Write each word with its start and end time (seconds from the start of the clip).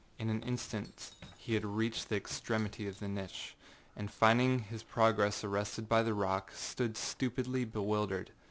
In 0.17 0.31
an 0.31 0.41
instant 0.41 1.11
he 1.37 1.53
had 1.53 1.63
reached 1.63 2.09
the 2.09 2.15
extremity 2.15 2.87
of 2.87 2.97
the 2.97 3.07
niche, 3.07 3.55
and 3.95 4.09
finding 4.09 4.57
his 4.63 4.81
progress 4.81 5.43
arrested 5.43 5.87
by 5.87 6.01
the 6.01 6.15
rock, 6.15 6.51
stood 6.55 6.97
stupidly 6.97 7.65
bewildered. 7.65 8.31